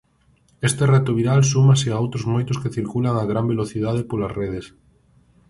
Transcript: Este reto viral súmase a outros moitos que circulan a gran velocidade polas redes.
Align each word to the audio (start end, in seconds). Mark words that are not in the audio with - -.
Este 0.69 0.83
reto 0.93 1.11
viral 1.19 1.41
súmase 1.53 1.87
a 1.91 1.99
outros 2.03 2.25
moitos 2.33 2.59
que 2.61 2.73
circulan 2.77 3.15
a 3.17 3.23
gran 3.31 3.45
velocidade 3.53 4.01
polas 4.09 4.35
redes. 4.39 4.65